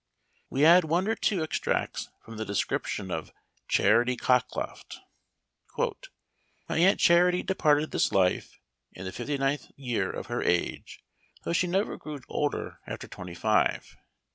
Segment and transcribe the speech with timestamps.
[0.49, 3.31] We add one or two extracts from the descrip tion of"
[3.77, 4.97] Charity Cockloft:""
[6.67, 8.59] My Aunt Charity departed this life
[8.93, 11.03] in th( fifty ninth year of her age,
[11.43, 13.95] though she never grew older after twenty five.